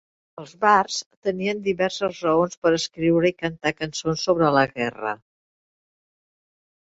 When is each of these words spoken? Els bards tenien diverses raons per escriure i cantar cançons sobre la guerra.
Els 0.41 0.51
bards 0.63 0.95
tenien 1.27 1.59
diverses 1.67 2.21
raons 2.27 2.55
per 2.63 2.71
escriure 2.77 3.29
i 3.29 3.35
cantar 3.41 3.73
cançons 3.81 4.23
sobre 4.29 4.49
la 4.57 4.63
guerra. 4.71 5.13